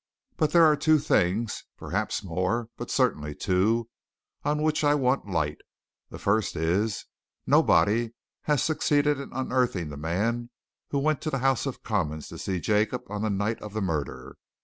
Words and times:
But 0.35 0.51
there 0.51 0.65
are 0.65 0.75
two 0.75 0.97
things 0.97 1.63
perhaps 1.77 2.23
more, 2.23 2.69
but 2.75 2.89
certainly 2.89 3.35
two 3.35 3.87
on 4.43 4.63
which 4.63 4.83
I 4.83 4.95
want 4.95 5.27
light. 5.29 5.59
The 6.09 6.17
first 6.17 6.55
is 6.55 7.05
nobody 7.45 8.09
has 8.45 8.63
succeeded 8.63 9.19
in 9.19 9.29
unearthing 9.31 9.89
the 9.89 9.97
man 9.97 10.49
who 10.89 10.97
went 10.97 11.21
to 11.21 11.29
the 11.29 11.37
House 11.45 11.67
of 11.67 11.83
Commons 11.83 12.29
to 12.29 12.39
see 12.39 12.59
Jacob 12.59 13.03
on 13.11 13.21
the 13.21 13.29
night 13.29 13.61
of 13.61 13.73
the 13.73 13.81
murder. 13.81 14.37